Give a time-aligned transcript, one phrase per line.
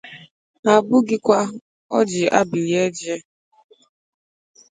[0.63, 1.39] Ha abụghị kwa
[1.97, 3.15] oji abalị eje